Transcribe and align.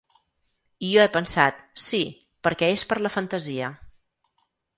I 0.87 0.87
jo 0.93 1.03
he 1.03 1.11
pensat: 1.17 1.59
Sí, 1.89 1.99
perquè 2.49 2.71
és 2.79 2.87
per 2.93 2.99
la 3.03 3.13
fantasia. 3.19 3.71